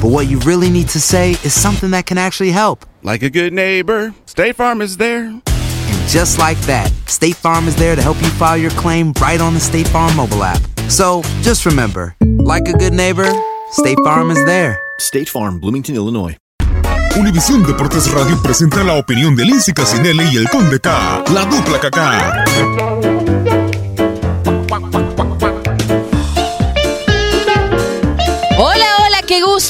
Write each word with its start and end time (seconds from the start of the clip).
but 0.00 0.08
what 0.08 0.28
you 0.28 0.38
really 0.40 0.70
need 0.70 0.88
to 0.88 1.00
say 1.00 1.32
is 1.44 1.52
something 1.52 1.90
that 1.90 2.06
can 2.06 2.18
actually 2.18 2.50
help. 2.50 2.86
Like 3.02 3.22
a 3.22 3.30
good 3.30 3.52
neighbor, 3.52 4.14
State 4.26 4.56
Farm 4.56 4.80
is 4.80 4.96
there. 4.96 5.24
And 5.24 6.08
just 6.08 6.38
like 6.38 6.58
that, 6.62 6.90
State 7.06 7.36
Farm 7.36 7.68
is 7.68 7.76
there 7.76 7.94
to 7.96 8.02
help 8.02 8.20
you 8.22 8.28
file 8.30 8.56
your 8.56 8.70
claim 8.72 9.12
right 9.20 9.40
on 9.40 9.54
the 9.54 9.60
State 9.60 9.88
Farm 9.88 10.16
mobile 10.16 10.42
app. 10.42 10.60
So 10.88 11.22
just 11.42 11.66
remember, 11.66 12.16
like 12.20 12.68
a 12.68 12.72
good 12.72 12.92
neighbor, 12.92 13.30
State 13.72 13.98
Farm 14.04 14.30
is 14.30 14.44
there. 14.46 14.80
State 14.98 15.28
Farm, 15.28 15.60
Bloomington, 15.60 15.94
Illinois. 15.94 16.36
Univisión 17.16 17.64
Deportes 17.64 18.10
Radio 18.12 18.40
presenta 18.42 18.84
la 18.84 18.94
opinión 18.94 19.34
de 19.34 19.44
Lindsay 19.44 19.74
Casinelli 19.74 20.24
y 20.32 20.36
el 20.36 20.48
Conde 20.48 20.78
K, 20.80 21.24
la 21.32 21.44
dupla 21.44 21.80
KK. 21.80 23.09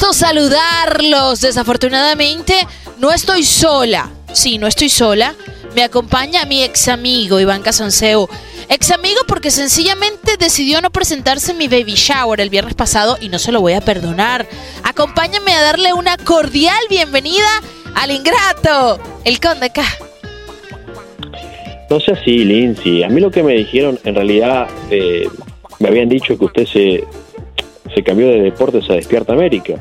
Gusto 0.01 0.15
saludarlos. 0.15 1.43
Desafortunadamente, 1.43 2.55
no 2.99 3.13
estoy 3.13 3.43
sola. 3.43 4.11
Sí, 4.33 4.57
no 4.57 4.67
estoy 4.67 4.89
sola. 4.89 5.35
Me 5.75 5.83
acompaña 5.83 6.47
mi 6.47 6.63
ex 6.63 6.89
amigo 6.89 7.39
Iván 7.39 7.61
Casanseo. 7.61 8.29
Ex 8.71 8.93
amigo 8.93 9.21
porque 9.27 9.51
sencillamente 9.51 10.37
decidió 10.39 10.81
no 10.81 10.91
presentarse 10.91 11.53
en 11.53 11.59
mi 11.59 11.69
baby 11.69 11.95
shower 11.97 12.41
el 12.41 12.49
viernes 12.49 12.75
pasado 12.75 13.19
y 13.21 13.29
no 13.29 13.39
se 13.39 13.53
lo 13.53 13.61
voy 13.61 13.75
a 13.75 13.83
perdonar. 13.83 14.47
Acompáñame 14.85 15.53
a 15.53 15.61
darle 15.61 15.93
una 15.93 16.17
cordial 16.17 16.81
bienvenida 16.89 17.49
al 17.95 18.11
ingrato, 18.11 18.99
el 19.25 19.39
conde 19.39 19.71
K. 19.71 19.83
No 21.91 22.01
sé 22.01 22.13
así, 22.13 22.45
Lindsay. 22.45 23.03
A 23.03 23.09
mí 23.09 23.21
lo 23.21 23.31
que 23.31 23.43
me 23.43 23.53
dijeron, 23.55 23.99
en 24.05 24.15
realidad, 24.15 24.69
eh, 24.91 25.29
me 25.79 25.89
habían 25.89 26.09
dicho 26.09 26.39
que 26.39 26.45
usted 26.45 26.67
se, 26.67 27.05
se 27.95 28.03
cambió 28.03 28.29
de 28.29 28.41
deportes 28.41 28.89
a 28.91 28.95
Despierta 28.95 29.33
América. 29.33 29.75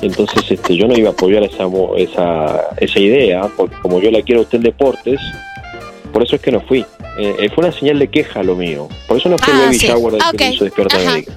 Entonces, 0.00 0.42
este, 0.50 0.76
yo 0.76 0.88
no 0.88 0.96
iba 0.96 1.10
a 1.10 1.12
apoyar 1.12 1.42
esa, 1.44 1.64
esa, 1.96 2.70
esa 2.78 2.98
idea, 2.98 3.48
porque 3.56 3.76
como 3.82 4.00
yo 4.00 4.10
la 4.10 4.22
quiero 4.22 4.40
a 4.40 4.44
usted 4.44 4.58
en 4.58 4.64
deportes, 4.64 5.20
por 6.12 6.22
eso 6.22 6.36
es 6.36 6.42
que 6.42 6.50
no 6.52 6.60
fui. 6.60 6.80
Eh, 7.18 7.36
eh, 7.38 7.50
fue 7.54 7.64
una 7.64 7.72
señal 7.72 7.98
de 7.98 8.08
queja 8.08 8.42
lo 8.42 8.56
mío. 8.56 8.88
Por 9.06 9.18
eso 9.18 9.28
no 9.28 9.38
fue 9.38 9.52
el 9.54 9.60
Ah, 9.60 9.72
sí. 9.72 10.58
Despierta 10.58 10.96
Ajá. 10.96 11.10
América. 11.10 11.32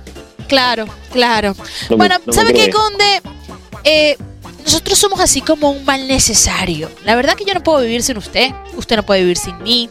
Claro, 0.47 0.85
claro. 1.11 1.55
No 1.89 1.97
bueno, 1.97 2.15
no 2.25 2.33
¿sabe 2.33 2.53
qué. 2.53 2.69
Conde? 2.69 3.21
Eh, 3.83 4.15
nosotros 4.63 4.97
somos 4.97 5.19
así 5.19 5.41
como 5.41 5.71
un 5.71 5.85
mal 5.85 6.07
necesario. 6.07 6.89
La 7.03 7.15
verdad 7.15 7.35
que 7.35 7.45
yo 7.45 7.53
no 7.53 7.61
puedo 7.63 7.81
vivir 7.81 8.01
sin 8.03 8.17
usted, 8.17 8.51
usted 8.75 8.95
no 8.95 9.03
puede 9.03 9.21
vivir 9.21 9.37
sin 9.37 9.61
mí. 9.63 9.89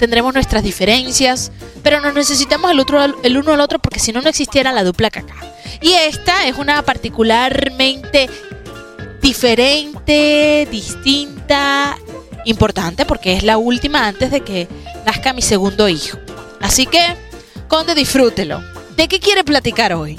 Tendremos 0.00 0.32
nuestras 0.32 0.62
diferencias, 0.62 1.52
pero 1.82 2.00
nos 2.00 2.14
necesitamos 2.14 2.70
el, 2.70 2.80
otro, 2.80 3.04
el 3.22 3.36
uno 3.36 3.52
al 3.52 3.60
otro 3.60 3.78
porque 3.78 4.00
si 4.00 4.12
no, 4.12 4.22
no 4.22 4.30
existiera 4.30 4.72
la 4.72 4.82
dupla 4.82 5.10
caca. 5.10 5.34
Y 5.82 5.92
esta 5.92 6.46
es 6.46 6.56
una 6.56 6.82
particularmente 6.82 8.30
diferente, 9.20 10.66
distinta, 10.70 11.98
importante 12.46 13.04
porque 13.04 13.34
es 13.34 13.42
la 13.42 13.58
última 13.58 14.06
antes 14.06 14.30
de 14.30 14.40
que 14.40 14.68
nazca 15.04 15.34
mi 15.34 15.42
segundo 15.42 15.86
hijo. 15.86 16.18
Así 16.62 16.86
que, 16.86 17.00
Conde, 17.68 17.94
disfrútelo. 17.94 18.62
¿De 18.96 19.06
qué 19.06 19.20
quiere 19.20 19.44
platicar 19.44 19.92
hoy? 19.92 20.18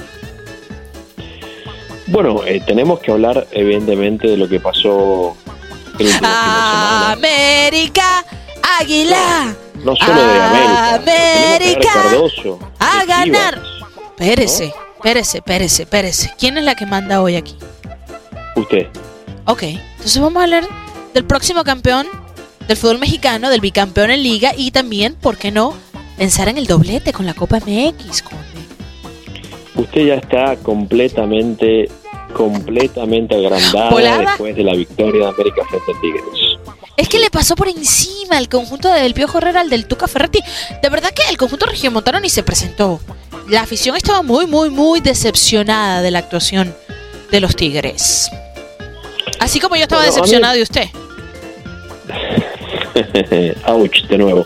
Bueno, 2.06 2.46
eh, 2.46 2.62
tenemos 2.68 3.00
que 3.00 3.12
hablar, 3.12 3.48
evidentemente, 3.52 4.28
de 4.28 4.38
lo 4.38 4.48
que 4.48 4.60
pasó 4.60 5.36
el 5.98 6.06
último 6.06 6.20
semana. 6.20 7.14
América 7.14 8.24
Águila. 8.80 9.56
No 9.84 9.96
solo 9.96 10.22
de 10.22 10.40
América. 10.42 10.96
América. 10.96 11.90
hablar 11.92 12.06
de 12.06 12.10
Cardoso, 12.10 12.60
A 12.80 13.06
ganar. 13.06 13.54
Chivas. 13.56 13.82
Espérese, 14.12 14.74
espérese, 14.96 15.38
espérese, 15.40 15.84
espérese. 15.84 16.32
¿Quién 16.38 16.58
es 16.58 16.64
la 16.64 16.76
que 16.76 16.86
manda 16.86 17.22
hoy 17.22 17.36
aquí? 17.36 17.56
Usted. 18.56 18.88
Ok, 19.46 19.64
entonces 19.64 20.22
vamos 20.22 20.40
a 20.42 20.44
hablar 20.44 20.68
del 21.14 21.26
próximo 21.26 21.64
campeón 21.64 22.08
del 22.68 22.78
fútbol 22.78 23.00
mexicano, 23.00 23.50
del 23.50 23.60
bicampeón 23.62 24.12
en 24.12 24.22
liga 24.24 24.52
y 24.56 24.72
también, 24.72 25.16
¿por 25.16 25.38
qué 25.38 25.52
no? 25.52 25.74
Pensar 26.18 26.48
en 26.50 26.58
el 26.60 26.68
doblete 26.68 27.12
con 27.12 27.26
la 27.26 27.34
Copa 27.34 27.58
MX. 27.58 28.22
Conde. 28.22 28.42
Usted 29.76 30.06
ya 30.06 30.14
está 30.16 30.56
completamente, 30.58 31.90
completamente 32.34 33.36
agrandada 33.36 33.90
¿Volada? 33.90 34.22
después 34.22 34.56
de 34.56 34.64
la 34.64 34.76
victoria 34.76 35.24
de 35.24 35.30
América 35.30 35.64
frente 35.70 35.92
a 35.92 36.02
Tigres. 36.02 36.51
Es 37.02 37.10
que 37.10 37.18
le 37.18 37.32
pasó 37.32 37.56
por 37.56 37.68
encima 37.68 38.38
el 38.38 38.48
conjunto 38.48 38.88
del 38.88 39.16
Piojo 39.16 39.40
Herrera 39.40 39.62
al 39.62 39.72
del 39.72 39.88
Tuca 39.88 40.08
Ferretti. 40.08 40.40
De 40.84 40.88
verdad 40.88 41.10
que 41.10 41.24
el 41.32 41.38
conjunto 41.38 41.66
regiomontano 41.66 42.20
ni 42.20 42.30
se 42.30 42.44
presentó. 42.44 43.00
La 43.50 43.62
afición 43.62 43.96
estaba 43.96 44.22
muy, 44.22 44.46
muy, 44.46 44.70
muy 44.70 45.00
decepcionada 45.00 46.04
de 46.04 46.12
la 46.12 46.20
actuación 46.20 46.76
de 47.32 47.40
los 47.40 47.56
Tigres. 47.56 48.30
Así 49.40 49.60
como 49.60 49.76
yo 49.78 49.82
estaba 49.82 50.04
Bueno, 50.04 50.14
decepcionado 50.14 50.54
de 50.54 50.62
usted. 50.62 50.86
Ouch, 53.66 54.04
de 54.04 54.18
nuevo. 54.20 54.46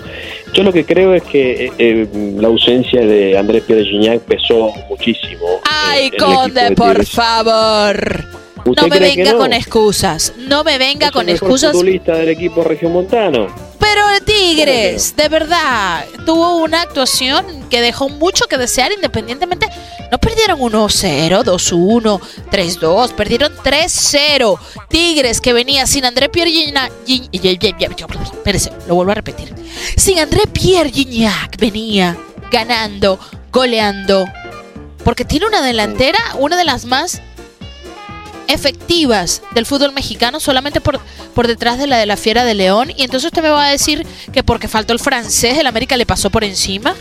Yo 0.53 0.63
lo 0.63 0.71
que 0.71 0.85
creo 0.85 1.13
es 1.13 1.23
que 1.23 1.65
eh, 1.65 1.73
eh, 1.77 2.07
la 2.37 2.47
ausencia 2.47 3.01
de 3.01 3.37
Andrés 3.37 3.63
Pierre 3.63 4.19
pesó 4.19 4.71
muchísimo. 4.87 5.45
eh, 5.55 5.61
Ay, 5.65 6.05
equipo 6.05 6.23
Conde, 6.23 6.69
de 6.69 6.71
por 6.71 7.05
favor. 7.05 8.44
¿Usted 8.65 8.81
No 8.81 8.87
me 8.87 8.99
venga 8.99 9.31
no? 9.33 9.37
con 9.37 9.53
excusas. 9.53 10.33
No 10.37 10.63
me 10.63 10.77
venga 10.77 11.07
Es 11.07 11.11
con 11.11 11.27
el 11.29 11.33
mejor 11.33 11.49
excusas. 11.49 11.71
futbolista 11.73 12.13
del 12.13 12.29
equipo 12.29 12.63
regiomontano. 12.63 13.47
Pero 13.79 14.09
el 14.09 14.23
Tigres, 14.23 15.15
de 15.15 15.29
verdad, 15.29 16.05
tuvo 16.25 16.57
una 16.57 16.81
actuación 16.81 17.45
que 17.69 17.81
dejó 17.81 18.09
mucho 18.09 18.45
que 18.47 18.57
desear 18.57 18.91
independientemente. 18.91 19.67
No 20.11 20.17
perdieron 20.17 20.59
1-0, 20.59 21.43
2-1, 21.43 22.19
3-2, 22.51 23.11
perdieron 23.13 23.55
3-0. 23.63 24.57
Tigres 24.89 25.39
que 25.41 25.53
venía 25.53 25.85
sin 25.87 26.05
André 26.05 26.29
Pierre 26.29 26.51
Gignac. 26.51 26.91
Espérese, 28.23 28.71
lo 28.87 28.95
vuelvo 28.95 29.11
a 29.11 29.15
repetir. 29.15 29.53
Sin 29.97 30.19
André 30.19 30.41
Pierre 30.51 30.91
Gignac 30.91 31.57
venía 31.57 32.17
ganando, 32.51 33.19
goleando. 33.51 34.25
Porque 35.03 35.25
tiene 35.25 35.45
una 35.45 35.61
delantera, 35.61 36.17
una 36.39 36.57
de 36.57 36.63
las 36.63 36.85
más 36.85 37.21
efectivas 38.47 39.41
del 39.53 39.65
fútbol 39.65 39.93
mexicano 39.93 40.39
solamente 40.39 40.81
por, 40.81 40.99
por 41.33 41.47
detrás 41.47 41.77
de 41.77 41.87
la 41.87 41.97
de 41.97 42.05
la 42.05 42.17
Fiera 42.17 42.45
de 42.45 42.55
León. 42.55 42.91
Y 42.95 43.03
entonces 43.03 43.25
usted 43.25 43.41
me 43.41 43.49
va 43.49 43.67
a 43.67 43.71
decir 43.71 44.05
que 44.31 44.43
porque 44.43 44.67
faltó 44.67 44.93
el 44.93 44.99
francés, 44.99 45.57
el 45.57 45.67
América 45.67 45.97
le 45.97 46.05
pasó 46.05 46.29
por 46.29 46.43
encima. 46.43 46.95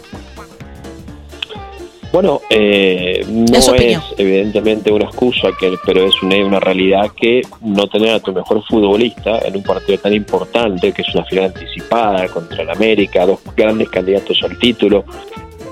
Bueno, 2.14 2.43
eh, 2.49 3.26
no 3.29 3.56
Es 3.56 4.00
evidentemente 4.17 4.93
una 4.93 5.06
excusa, 5.06 5.49
que, 5.58 5.75
pero 5.85 6.06
es 6.06 6.23
una, 6.23 6.37
una 6.46 6.61
realidad 6.61 7.11
que 7.17 7.43
no 7.61 7.88
tener 7.88 8.11
a 8.11 8.20
tu 8.20 8.32
mejor 8.32 8.62
futbolista 8.64 9.41
en 9.44 9.56
un 9.56 9.64
partido 9.64 9.99
tan 9.99 10.14
importante, 10.14 10.93
que 10.93 11.02
es 11.02 11.12
una 11.12 11.25
final 11.25 11.46
anticipada 11.46 12.29
contra 12.29 12.62
el 12.62 12.70
América, 12.70 13.26
dos 13.26 13.41
grandes 13.56 13.88
candidatos 13.88 14.41
al 14.44 14.56
título, 14.61 15.05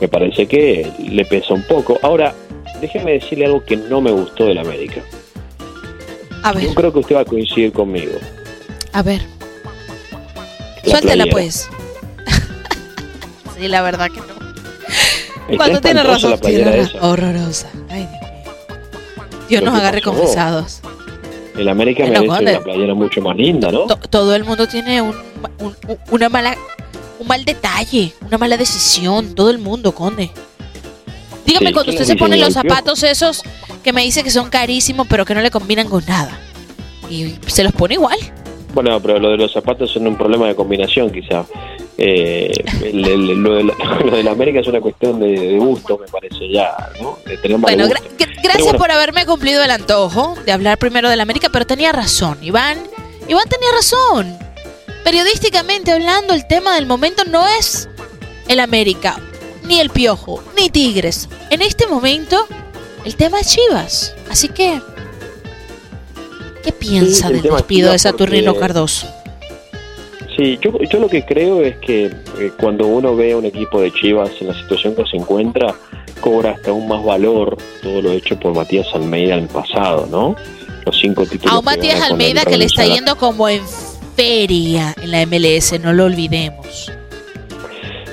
me 0.00 0.08
parece 0.08 0.48
que 0.48 0.90
le 0.98 1.24
pesa 1.26 1.54
un 1.54 1.62
poco. 1.62 1.96
Ahora, 2.02 2.34
déjeme 2.80 3.12
decirle 3.12 3.46
algo 3.46 3.64
que 3.64 3.76
no 3.76 4.00
me 4.00 4.10
gustó 4.10 4.46
del 4.46 4.58
América. 4.58 5.00
A 6.42 6.52
ver, 6.52 6.64
Yo 6.64 6.74
creo 6.74 6.92
que 6.92 6.98
usted 7.00 7.16
va 7.16 7.20
a 7.20 7.24
coincidir 7.24 7.72
conmigo. 7.72 8.12
a 8.92 9.02
ver. 9.02 9.22
La 10.84 10.90
Suéltela 10.98 11.24
playera. 11.24 11.30
pues. 11.32 11.68
sí, 13.58 13.68
la 13.68 13.82
verdad 13.82 14.10
que 14.10 14.20
no. 14.20 14.26
Está 15.48 15.56
Cuando 15.56 15.80
tiene 15.80 16.02
razón, 16.02 16.38
tiene. 16.40 16.88
Horrorosa. 17.00 17.68
Ay, 17.88 18.08
Dios. 18.10 19.48
Dios 19.48 19.62
nos 19.62 19.74
agarre 19.74 20.00
pasó. 20.00 20.12
confesados. 20.16 20.80
El 21.56 21.68
América 21.68 22.04
merece 22.04 22.26
una 22.28 22.60
playera 22.60 22.94
mucho 22.94 23.20
más 23.20 23.36
linda, 23.36 23.70
¿no? 23.70 23.86
To- 23.86 23.96
todo 23.96 24.34
el 24.34 24.44
mundo 24.44 24.66
tiene 24.66 25.02
un- 25.02 25.14
una 26.10 26.28
mala, 26.30 26.56
un 27.18 27.26
mal 27.28 27.44
detalle, 27.44 28.12
una 28.26 28.38
mala 28.38 28.56
decisión. 28.56 29.34
Todo 29.34 29.50
el 29.50 29.58
mundo, 29.58 29.92
Conde. 29.94 30.30
Dígame 31.46 31.68
Sí, 31.68 31.72
cuando 31.72 31.90
¿quién 31.92 32.02
usted 32.02 32.12
se 32.14 32.16
pone 32.18 32.36
los 32.36 32.54
zapatos 32.54 33.02
esos 33.02 33.42
que 33.82 33.92
me 33.92 34.02
dice 34.02 34.22
que 34.22 34.30
son 34.30 34.48
carísimos, 34.50 35.06
pero 35.08 35.24
que 35.24 35.34
no 35.34 35.40
le 35.40 35.50
combinan 35.50 35.88
con 35.88 36.04
nada. 36.06 36.38
Y 37.10 37.34
se 37.46 37.64
los 37.64 37.72
pone 37.72 37.94
igual. 37.94 38.18
Bueno, 38.74 39.00
pero 39.02 39.18
lo 39.18 39.30
de 39.30 39.36
los 39.36 39.52
zapatos 39.52 39.90
es 39.90 39.96
un 39.96 40.16
problema 40.16 40.46
de 40.46 40.54
combinación, 40.54 41.10
quizá. 41.10 41.44
Eh, 41.98 42.50
el- 42.82 43.04
el- 43.06 43.26
lo, 43.42 43.54
de 43.56 43.64
la, 43.64 43.74
lo 44.04 44.16
de 44.16 44.22
la 44.22 44.30
América 44.30 44.60
es 44.60 44.66
una 44.66 44.80
cuestión 44.80 45.20
de, 45.20 45.28
de 45.28 45.58
gusto, 45.58 45.98
me 45.98 46.06
parece 46.08 46.48
ya, 46.50 46.74
¿no? 47.02 47.18
De 47.26 47.36
Bueno, 47.58 47.86
gra- 47.86 48.00
gracias 48.42 48.62
bueno, 48.64 48.78
por 48.78 48.90
haberme 48.90 49.26
cumplido 49.26 49.62
el 49.62 49.70
antojo 49.70 50.36
de 50.46 50.52
hablar 50.52 50.78
primero 50.78 51.10
del 51.10 51.20
América, 51.20 51.48
pero 51.52 51.66
tenía 51.66 51.92
razón, 51.92 52.38
Iván. 52.40 52.78
Iván 53.28 53.44
tenía 53.48 53.68
razón. 53.72 54.38
Periodísticamente 55.04 55.92
hablando, 55.92 56.32
el 56.32 56.46
tema 56.46 56.74
del 56.74 56.86
momento 56.86 57.24
no 57.24 57.46
es 57.46 57.88
el 58.48 58.60
América, 58.60 59.20
ni 59.72 59.80
el 59.80 59.88
Piojo, 59.88 60.42
ni 60.54 60.68
Tigres. 60.68 61.30
En 61.48 61.62
este 61.62 61.86
momento, 61.86 62.44
el 63.06 63.16
tema 63.16 63.40
es 63.40 63.46
Chivas. 63.46 64.14
Así 64.30 64.48
que, 64.48 64.82
¿qué 66.62 66.72
piensa 66.72 67.28
el 67.28 67.40
del 67.40 67.52
despido 67.54 67.90
de 67.90 67.98
Saturnino 67.98 68.52
porque- 68.52 68.60
Cardoso? 68.60 69.06
Sí, 70.36 70.58
yo, 70.60 70.72
yo 70.90 70.98
lo 70.98 71.08
que 71.08 71.24
creo 71.24 71.62
es 71.62 71.76
que 71.78 72.04
eh, 72.06 72.52
cuando 72.60 72.86
uno 72.86 73.16
ve 73.16 73.32
a 73.32 73.38
un 73.38 73.46
equipo 73.46 73.80
de 73.80 73.90
Chivas 73.92 74.30
en 74.40 74.48
la 74.48 74.54
situación 74.54 74.94
que 74.94 75.06
se 75.06 75.16
encuentra, 75.16 75.74
cobra 76.20 76.50
hasta 76.50 76.70
aún 76.70 76.86
más 76.86 77.02
valor 77.02 77.56
todo 77.82 78.02
lo 78.02 78.12
hecho 78.12 78.38
por 78.38 78.54
Matías 78.54 78.86
Almeida 78.92 79.36
en 79.36 79.44
el 79.44 79.48
pasado, 79.48 80.06
¿no? 80.10 80.36
Los 80.84 80.98
cinco 81.00 81.24
títulos. 81.24 81.54
A 81.54 81.58
un 81.58 81.64
Matías 81.64 82.00
Almeida 82.02 82.44
que 82.44 82.58
le 82.58 82.66
está 82.66 82.84
yendo 82.84 83.16
como 83.16 83.48
en 83.48 83.62
feria 84.16 84.94
en 85.00 85.10
la 85.12 85.24
MLS, 85.24 85.80
no 85.80 85.94
lo 85.94 86.04
olvidemos. 86.04 86.92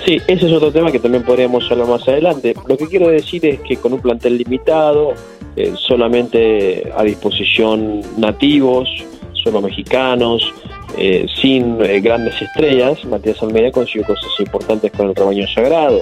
Sí, 0.10 0.20
ese 0.26 0.48
es 0.48 0.54
otro 0.54 0.72
tema 0.72 0.92
que 0.92 0.98
también 0.98 1.24
podríamos 1.24 1.70
hablar 1.70 1.88
más 1.88 2.08
adelante. 2.08 2.56
Lo 2.68 2.76
que 2.76 2.88
quiero 2.88 3.10
decir 3.10 3.46
es 3.46 3.60
que 3.60 3.78
con 3.78 3.94
un 3.94 4.02
plantel 4.02 4.40
limitado, 4.40 5.14
eh, 5.56 5.72
solamente 5.78 6.92
a 6.98 7.04
disposición 7.04 8.02
nativos, 8.18 8.90
solo 9.34 9.62
mexicanos, 9.62 10.52
eh, 10.98 11.28
sin 11.40 11.80
eh, 11.84 12.00
grandes 12.00 12.42
estrellas, 12.42 13.06
Matías 13.06 13.40
Almeida 13.44 13.70
consiguió 13.70 14.08
cosas 14.08 14.32
importantes 14.40 14.92
con 14.94 15.10
el 15.10 15.16
rebaño 15.16 15.48
sagrado. 15.54 16.02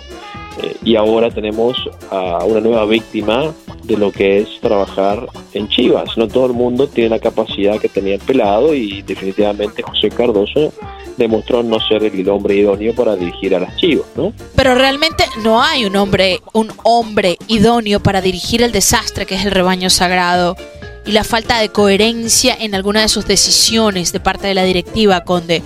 Y 0.83 0.95
ahora 0.95 1.29
tenemos 1.29 1.77
a 2.09 2.43
una 2.45 2.59
nueva 2.59 2.85
víctima 2.85 3.53
de 3.83 3.97
lo 3.97 4.11
que 4.11 4.39
es 4.39 4.59
trabajar 4.61 5.27
en 5.53 5.67
Chivas. 5.69 6.17
No 6.17 6.27
todo 6.27 6.47
el 6.47 6.53
mundo 6.53 6.87
tiene 6.87 7.09
la 7.09 7.19
capacidad 7.19 7.79
que 7.79 7.89
tenía 7.89 8.15
el 8.15 8.21
pelado 8.21 8.73
y 8.73 9.01
definitivamente 9.01 9.81
José 9.81 10.09
Cardoso 10.09 10.73
demostró 11.17 11.63
no 11.63 11.79
ser 11.79 12.03
el 12.03 12.29
hombre 12.29 12.55
idóneo 12.55 12.93
para 12.93 13.15
dirigir 13.15 13.55
a 13.55 13.59
las 13.59 13.75
Chivas, 13.77 14.05
¿no? 14.15 14.33
Pero 14.55 14.75
realmente 14.75 15.23
no 15.43 15.61
hay 15.61 15.85
un 15.85 15.95
hombre, 15.95 16.41
un 16.53 16.71
hombre 16.83 17.37
idóneo 17.47 18.01
para 18.01 18.21
dirigir 18.21 18.61
el 18.61 18.71
desastre 18.71 19.25
que 19.25 19.35
es 19.35 19.45
el 19.45 19.51
rebaño 19.51 19.89
sagrado 19.89 20.55
y 21.05 21.13
la 21.13 21.23
falta 21.23 21.59
de 21.59 21.69
coherencia 21.69 22.55
en 22.59 22.75
alguna 22.75 23.01
de 23.01 23.07
sus 23.07 23.25
decisiones 23.25 24.11
de 24.11 24.19
parte 24.19 24.47
de 24.47 24.53
la 24.53 24.63
directiva, 24.63 25.23
Conde. 25.23 25.63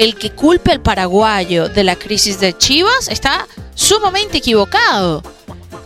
El 0.00 0.16
que 0.16 0.30
culpe 0.30 0.72
al 0.72 0.80
paraguayo 0.80 1.68
de 1.68 1.84
la 1.84 1.94
crisis 1.94 2.40
de 2.40 2.56
Chivas 2.56 3.08
está 3.08 3.46
sumamente 3.74 4.38
equivocado. 4.38 5.22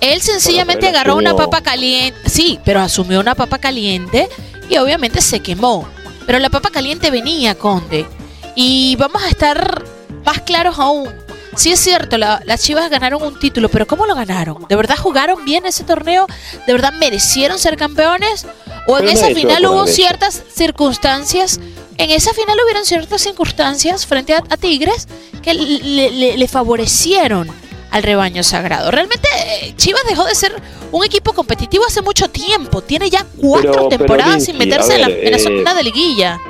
Él 0.00 0.20
sencillamente 0.22 0.88
él 0.88 0.94
agarró 0.94 1.16
una 1.16 1.34
papa 1.34 1.62
caliente, 1.62 2.16
sí, 2.30 2.60
pero 2.64 2.80
asumió 2.80 3.18
una 3.18 3.34
papa 3.34 3.58
caliente 3.58 4.28
y 4.70 4.76
obviamente 4.76 5.20
se 5.20 5.40
quemó. 5.40 5.88
Pero 6.26 6.38
la 6.38 6.48
papa 6.48 6.70
caliente 6.70 7.10
venía, 7.10 7.56
Conde. 7.56 8.06
Y 8.54 8.94
vamos 9.00 9.20
a 9.24 9.28
estar 9.28 9.82
más 10.24 10.42
claros 10.42 10.78
aún. 10.78 11.10
Sí 11.56 11.72
es 11.72 11.80
cierto, 11.80 12.16
la- 12.16 12.40
las 12.44 12.62
Chivas 12.62 12.90
ganaron 12.90 13.20
un 13.20 13.36
título, 13.40 13.68
pero 13.68 13.84
¿cómo 13.86 14.06
lo 14.06 14.14
ganaron? 14.14 14.64
¿De 14.68 14.76
verdad 14.76 14.96
jugaron 14.96 15.44
bien 15.44 15.66
ese 15.66 15.82
torneo? 15.82 16.26
¿De 16.68 16.72
verdad 16.72 16.92
merecieron 16.92 17.58
ser 17.58 17.76
campeones? 17.76 18.46
¿O 18.86 18.98
en 18.98 19.06
Pero 19.06 19.18
esa 19.18 19.26
final 19.34 19.66
hubo 19.66 19.86
ciertas 19.88 20.40
circunstancias? 20.54 21.58
En 21.98 22.10
esa 22.10 22.32
final 22.34 22.56
hubieron 22.64 22.84
ciertas 22.84 23.22
circunstancias 23.22 24.06
frente 24.06 24.34
a, 24.34 24.42
a 24.50 24.56
Tigres 24.56 25.06
que 25.42 25.54
le, 25.54 26.10
le- 26.10 26.36
le 26.36 26.48
favorecieron 26.48 27.48
al 27.90 28.02
rebaño 28.02 28.42
sagrado. 28.42 28.90
Realmente 28.90 29.28
eh, 29.62 29.72
Chivas 29.76 30.02
dejó 30.08 30.24
de 30.24 30.34
ser 30.34 30.52
un 30.90 31.04
equipo 31.04 31.32
competitivo 31.32 31.84
hace 31.86 32.02
mucho 32.02 32.28
tiempo. 32.28 32.82
Tiene 32.82 33.08
ya 33.10 33.24
cuatro 33.40 33.70
Pero- 33.72 33.88
pero, 33.88 33.98
temporadas 33.98 34.44
sin 34.44 34.58
meterse 34.58 34.96
en, 34.96 35.00
la, 35.02 35.08
ver, 35.08 35.24
en 35.24 35.30
la 35.30 35.36
eh, 35.36 35.40
zona 35.40 35.74
de 35.74 35.82
liguilla. 35.84 36.40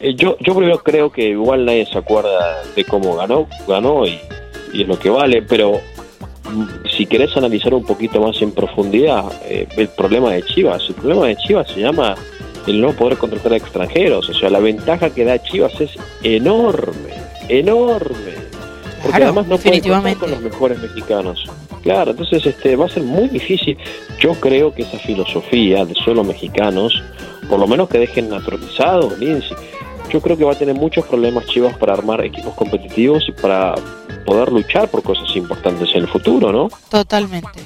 Eh, 0.00 0.14
yo, 0.16 0.36
yo 0.40 0.54
primero 0.54 0.82
creo 0.82 1.12
que 1.12 1.28
igual 1.28 1.66
nadie 1.66 1.86
se 1.86 1.98
acuerda 1.98 2.62
de 2.74 2.84
cómo 2.84 3.14
ganó, 3.16 3.46
ganó 3.68 4.06
y, 4.06 4.18
y 4.72 4.82
es 4.82 4.88
lo 4.88 4.98
que 4.98 5.10
vale, 5.10 5.42
pero 5.42 5.80
mm, 6.50 6.64
si 6.96 7.04
querés 7.06 7.36
analizar 7.36 7.74
un 7.74 7.84
poquito 7.84 8.20
más 8.22 8.40
en 8.40 8.52
profundidad 8.52 9.24
eh, 9.44 9.68
el 9.76 9.88
problema 9.88 10.32
de 10.32 10.42
Chivas, 10.42 10.82
el 10.88 10.94
problema 10.94 11.26
de 11.26 11.36
Chivas 11.36 11.68
se 11.70 11.80
llama 11.80 12.16
el 12.66 12.80
no 12.80 12.92
poder 12.92 13.18
contratar 13.18 13.52
a 13.52 13.56
extranjeros, 13.56 14.28
o 14.28 14.34
sea, 14.34 14.50
la 14.50 14.60
ventaja 14.60 15.10
que 15.10 15.24
da 15.24 15.42
Chivas 15.42 15.80
es 15.80 15.90
enorme, 16.22 17.14
enorme, 17.48 18.34
porque 19.02 19.16
Claro, 19.16 19.24
además 19.24 19.46
no 19.48 19.58
puede 19.58 19.80
contar 19.80 20.16
con 20.16 20.30
los 20.30 20.40
mejores 20.40 20.78
mexicanos. 20.78 21.44
Claro, 21.82 22.12
entonces 22.12 22.46
este 22.46 22.76
va 22.76 22.86
a 22.86 22.88
ser 22.88 23.02
muy 23.02 23.28
difícil. 23.28 23.76
Yo 24.20 24.34
creo 24.34 24.72
que 24.72 24.82
esa 24.82 24.98
filosofía 24.98 25.84
de 25.84 25.94
solo 25.94 26.22
mexicanos, 26.22 27.02
por 27.48 27.58
lo 27.58 27.66
menos 27.66 27.88
que 27.88 27.98
dejen 27.98 28.28
naturalizados, 28.28 29.18
Lindsay, 29.18 29.56
yo 30.10 30.20
creo 30.20 30.36
que 30.36 30.44
va 30.44 30.52
a 30.52 30.56
tener 30.56 30.74
muchos 30.74 31.04
problemas 31.06 31.46
Chivas 31.46 31.76
para 31.78 31.94
armar 31.94 32.24
equipos 32.24 32.54
competitivos 32.54 33.24
y 33.28 33.32
para 33.32 33.74
poder 34.24 34.52
luchar 34.52 34.88
por 34.88 35.02
cosas 35.02 35.34
importantes 35.34 35.88
en 35.94 36.02
el 36.02 36.08
futuro, 36.08 36.52
¿no? 36.52 36.68
Totalmente. 36.88 37.60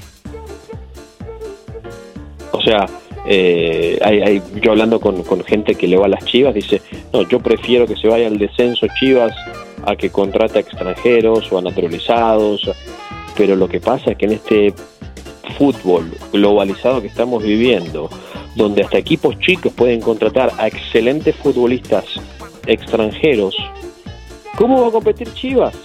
O 2.51 2.61
sea, 2.61 2.87
eh, 3.27 3.99
hay, 4.01 4.21
hay- 4.21 4.41
yo 4.61 4.71
hablando 4.71 4.99
con, 4.99 5.23
gente 5.43 5.75
que 5.75 5.87
le 5.87 5.97
va 5.97 6.05
a 6.05 6.09
las 6.09 6.25
Chivas, 6.25 6.53
dice, 6.53 6.81
no, 7.13 7.23
yo 7.27 7.39
prefiero 7.39 7.85
que 7.85 7.95
se 7.95 8.07
vaya 8.07 8.27
al 8.27 8.37
descenso 8.37 8.87
Chivas 8.99 9.33
a 9.85 9.95
que 9.95 10.09
contrate 10.09 10.57
a 10.57 10.61
extranjeros 10.61 11.51
o 11.51 11.57
a 11.57 11.61
naturalizados, 11.61 12.69
pero 13.35 13.55
lo 13.55 13.67
que 13.67 13.79
pasa 13.79 14.11
es 14.11 14.17
que 14.17 14.25
en 14.25 14.31
este 14.33 14.73
fútbol 15.57 16.11
globalizado 16.31 17.01
que 17.01 17.07
estamos 17.07 17.43
viviendo, 17.43 18.09
donde 18.55 18.83
hasta 18.83 18.97
equipos 18.97 19.37
chicos 19.39 19.71
pueden 19.73 20.01
contratar 20.01 20.51
a 20.57 20.67
excelentes 20.67 21.35
futbolistas 21.35 22.05
extranjeros, 22.65 23.55
¿cómo 24.57 24.81
va 24.81 24.87
a 24.87 24.91
competir 24.91 25.33
Chivas? 25.33 25.75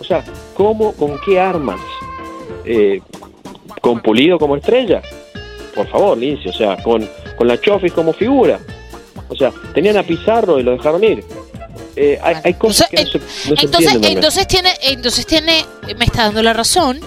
O 0.00 0.04
sea, 0.04 0.24
¿cómo, 0.54 0.92
con 0.94 1.18
qué 1.24 1.38
armas? 1.38 1.80
Eh, 2.64 3.00
¿Con 3.80 4.00
Pulido 4.00 4.38
como 4.38 4.56
estrella? 4.56 5.02
Por 5.74 5.88
favor, 5.88 6.16
Lindsay, 6.16 6.48
o 6.50 6.52
sea, 6.52 6.76
con, 6.82 7.08
con 7.36 7.48
la 7.48 7.60
Chofis 7.60 7.92
como 7.92 8.12
figura. 8.12 8.58
O 9.28 9.34
sea, 9.36 9.52
tenían 9.74 9.96
a 9.96 10.02
Pizarro 10.02 10.58
y 10.60 10.62
lo 10.62 10.72
dejaron 10.72 11.02
ir. 11.02 11.24
Eh, 11.96 12.18
hay, 12.22 12.36
hay 12.44 12.54
cosas 12.54 12.88
que 12.88 13.04
no 13.04 13.10
se, 13.10 13.18
no 13.18 13.24
se 13.24 13.48
Entonces, 13.48 13.64
entienden. 13.64 13.92
también. 13.92 14.12
entonces 14.18 14.46
tiene, 14.46 14.70
entonces 14.82 15.26
tiene, 15.26 15.64
me 15.96 16.04
está 16.04 16.24
dando 16.24 16.42
la 16.42 16.52
razón 16.52 17.00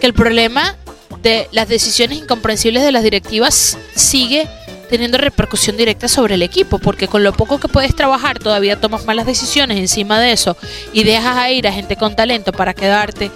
que 0.00 0.06
el 0.06 0.14
problema 0.14 0.76
de 1.22 1.48
las 1.52 1.68
decisiones 1.68 2.18
incomprensibles 2.18 2.82
de 2.82 2.92
las 2.92 3.02
directivas 3.02 3.78
sigue 3.94 4.46
teniendo 4.88 5.18
repercusión 5.18 5.76
directa 5.76 6.06
sobre 6.06 6.34
el 6.34 6.42
equipo, 6.42 6.78
porque 6.78 7.08
con 7.08 7.24
lo 7.24 7.32
poco 7.32 7.58
que 7.58 7.66
puedes 7.68 7.96
trabajar 7.96 8.38
todavía 8.38 8.80
tomas 8.80 9.04
malas 9.04 9.26
decisiones 9.26 9.78
encima 9.78 10.20
de 10.20 10.32
eso 10.32 10.56
y 10.92 11.02
dejas 11.02 11.36
a 11.36 11.50
ir 11.50 11.66
a 11.66 11.72
gente 11.72 11.96
con 11.96 12.14
talento 12.14 12.52
para 12.52 12.72
quedarte 12.72 13.30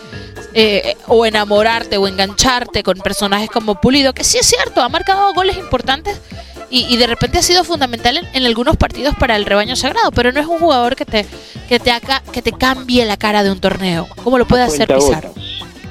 eh, 0.55 0.97
o 1.07 1.27
enamorarte 1.27 1.97
o 1.97 2.09
engancharte 2.09 2.83
con 2.83 2.99
personajes 2.99 3.51
como 3.51 3.81
Pulido, 3.81 4.13
que 4.13 4.25
sí 4.25 4.39
es 4.39 4.47
cierto, 4.47 4.83
ha 4.83 4.89
marcado 4.89 5.33
goles 5.35 5.57
importantes 5.57 6.21
y, 6.71 6.87
y 6.93 6.97
de 6.97 7.07
repente 7.07 7.39
ha 7.39 7.43
sido 7.43 7.65
fundamental 7.65 8.17
en, 8.17 8.27
en 8.33 8.47
algunos 8.47 8.77
partidos 8.77 9.15
para 9.17 9.37
el 9.37 9.45
rebaño 9.45 9.77
sagrado, 9.77 10.11
pero 10.13 10.33
no 10.33 10.41
es 10.41 10.47
un 10.47 10.59
jugador 10.59 10.97
que 10.97 11.05
te, 11.05 11.27
que 11.69 11.79
te 11.81 11.91
haga, 11.91 12.23
que 12.33 12.43
te 12.43 12.53
cambie 12.53 13.05
la 13.05 13.17
cara 13.17 13.43
de 13.43 13.51
un 13.51 13.61
torneo, 13.61 14.09
como 14.23 14.39
lo 14.39 14.47
puede 14.47 14.63
hacer 14.63 14.89
Pizarro. 14.93 15.35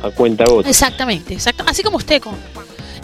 A 0.02 0.12
cuenta 0.12 0.46
gota. 0.46 0.70
Exactamente, 0.70 1.34
exacto. 1.34 1.66
Así 1.68 1.84
como 1.84 1.98
usted, 1.98 2.22
con 2.22 2.34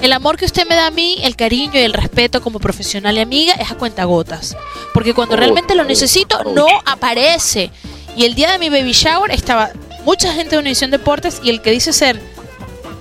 el 0.02 0.14
amor 0.14 0.38
que 0.38 0.46
usted 0.46 0.68
me 0.68 0.76
da 0.76 0.88
a 0.88 0.92
mí, 0.92 1.18
el 1.24 1.36
cariño 1.36 1.74
y 1.76 1.84
el 1.84 1.94
respeto 1.94 2.42
como 2.42 2.60
profesional 2.60 3.18
y 3.18 3.22
amiga 3.22 3.54
es 3.54 3.72
a 3.72 3.76
cuentagotas. 3.76 4.56
Porque 4.94 5.14
cuando 5.14 5.36
realmente 5.36 5.76
lo 5.76 5.84
necesito, 5.84 6.44
no 6.54 6.68
aparece. 6.86 7.72
Y 8.16 8.26
el 8.26 8.36
día 8.36 8.52
de 8.52 8.60
mi 8.60 8.70
baby 8.70 8.94
shower 8.94 9.32
estaba 9.32 9.72
mucha 10.06 10.34
gente 10.34 10.52
de 10.52 10.60
Univisión 10.60 10.92
Deportes 10.92 11.42
y 11.44 11.50
el 11.50 11.62
que 11.62 11.72
dice 11.72 11.92
ser 11.92 12.20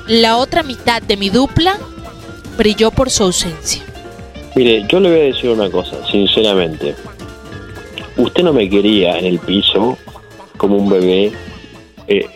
la 0.07 0.37
otra 0.37 0.63
mitad 0.63 1.03
de 1.03 1.17
mi 1.17 1.31
dupla 1.31 1.79
brilló 2.57 2.91
por 2.91 3.11
su 3.11 3.25
ausencia. 3.25 3.83
Mire, 4.55 4.85
yo 4.89 5.01
le 5.01 5.11
voy 5.11 5.21
a 5.21 5.23
decir 5.25 5.51
una 5.51 5.71
cosa, 5.71 5.97
sinceramente. 6.11 6.95
Usted 8.17 8.43
no 8.43 8.53
me 8.53 8.69
quería 8.69 9.19
en 9.19 9.27
el 9.27 9.39
piso 9.39 9.99
como 10.57 10.77
un 10.77 10.89
bebé 10.89 11.33
eh, 12.07 12.27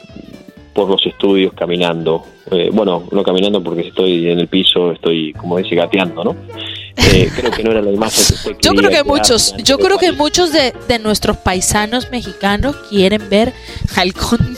por 0.73 0.89
los 0.89 1.05
estudios 1.07 1.53
caminando. 1.55 2.25
Eh, 2.51 2.71
bueno, 2.73 3.07
no 3.13 3.23
caminando 3.23 3.63
porque 3.63 3.89
estoy 3.89 4.31
en 4.31 4.41
el 4.41 4.49
piso, 4.49 4.93
estoy, 4.93 5.33
como 5.35 5.59
dice, 5.59 5.77
gateando, 5.77 6.25
¿no? 6.25 6.37
Eh, 6.97 7.31
creo 7.37 7.51
que 7.53 7.63
no 7.63 7.71
era 7.71 7.83
la 7.83 7.93
imagen 7.93 8.25
que 8.27 8.33
usted 8.33 8.57
Yo 8.61 8.75
creo 8.75 8.91
que 8.91 9.05
muchos, 9.05 9.55
yo 9.63 9.77
del 9.77 9.87
creo 9.87 9.99
que 9.99 10.13
muchos 10.13 10.53
de, 10.53 10.75
de 10.89 10.99
nuestros 10.99 11.37
paisanos 11.37 12.11
mexicanos 12.11 12.75
quieren 12.89 13.29
ver 13.29 13.53
al 13.97 14.13
conde 14.15 14.58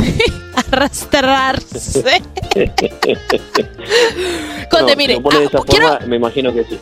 arrastrarse. 0.72 2.02
Conde, 4.70 4.92
No, 4.92 4.96
mire, 4.96 5.16
si 5.16 5.22
ah, 5.56 5.60
quiero, 5.66 5.98
me 6.06 6.16
imagino 6.16 6.52
que 6.52 6.64
sí. 6.64 6.78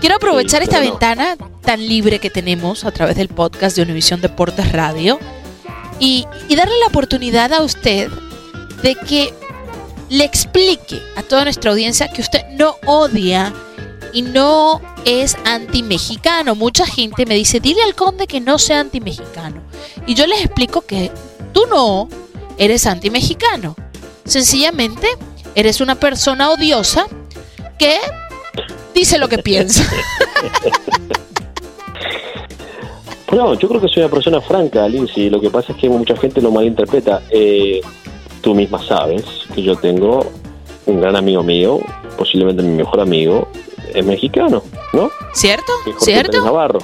quiero 0.00 0.16
aprovechar 0.16 0.62
Sí, 0.62 0.68
esta 0.68 0.80
no. 0.82 0.90
ventana 0.90 1.36
tan 1.62 1.86
libre 1.86 2.18
que 2.18 2.30
tenemos 2.30 2.84
a 2.84 2.90
través 2.90 3.16
del 3.16 3.28
podcast 3.28 3.76
de 3.76 3.82
Univisión 3.82 4.20
Deportes 4.20 4.72
Radio 4.72 5.18
y, 5.98 6.26
y 6.48 6.56
darle 6.56 6.78
la 6.80 6.86
oportunidad 6.88 7.52
a 7.52 7.62
usted 7.62 8.10
de 8.82 8.94
que 8.94 9.32
le 10.10 10.24
explique 10.24 11.00
a 11.16 11.22
toda 11.22 11.44
nuestra 11.44 11.70
audiencia 11.70 12.08
que 12.08 12.20
usted 12.20 12.42
no 12.58 12.76
odia 12.86 13.52
y 14.12 14.22
no 14.22 14.80
es 15.04 15.36
anti-mexicano. 15.44 16.54
Mucha 16.54 16.86
gente 16.86 17.26
me 17.26 17.34
dice, 17.34 17.58
dile 17.60 17.82
al 17.82 17.94
conde 17.94 18.26
que 18.26 18.40
no 18.40 18.58
sea 18.58 18.80
anti-mexicano. 18.80 19.60
Y 20.06 20.14
yo 20.14 20.26
les 20.26 20.40
explico 20.44 20.82
que 20.82 21.10
tú 21.52 21.62
no 21.68 22.08
eres 22.58 22.86
anti-mexicano. 22.86 23.76
Sencillamente 24.24 25.08
eres 25.54 25.80
una 25.80 25.94
persona 25.94 26.50
odiosa 26.50 27.06
que 27.78 27.98
dice 28.94 29.18
lo 29.18 29.28
que 29.28 29.38
piensa. 29.38 29.84
No, 33.32 33.54
yo 33.54 33.68
creo 33.68 33.80
que 33.80 33.88
soy 33.88 34.04
una 34.04 34.12
persona 34.12 34.40
franca, 34.40 34.86
Lindsay. 34.86 35.28
Lo 35.28 35.40
que 35.40 35.50
pasa 35.50 35.72
es 35.72 35.78
que 35.78 35.88
mucha 35.88 36.16
gente 36.16 36.40
lo 36.40 36.52
malinterpreta. 36.52 37.20
Eh, 37.30 37.80
tú 38.42 38.54
misma 38.54 38.80
sabes 38.86 39.24
que 39.52 39.62
yo 39.62 39.74
tengo 39.74 40.30
un 40.86 41.00
gran 41.00 41.16
amigo 41.16 41.42
mío, 41.42 41.80
posiblemente 42.16 42.62
mi 42.62 42.76
mejor 42.76 43.00
amigo, 43.00 43.48
es 43.92 44.04
mexicano, 44.04 44.62
¿no? 44.92 45.10
¿Cierto? 45.32 45.72
Es 45.86 45.94
Jorge 45.94 46.04
Pérez 46.04 46.30
¿Cierto? 46.30 46.44
Navarro. 46.44 46.78